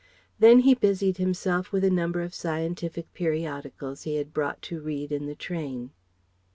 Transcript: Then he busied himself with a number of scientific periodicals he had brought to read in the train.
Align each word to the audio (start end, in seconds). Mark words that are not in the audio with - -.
Then 0.39 0.61
he 0.61 0.73
busied 0.73 1.17
himself 1.17 1.71
with 1.71 1.83
a 1.83 1.91
number 1.91 2.21
of 2.23 2.33
scientific 2.33 3.13
periodicals 3.13 4.01
he 4.01 4.15
had 4.15 4.33
brought 4.33 4.59
to 4.63 4.81
read 4.81 5.11
in 5.11 5.27
the 5.27 5.35
train. 5.35 5.91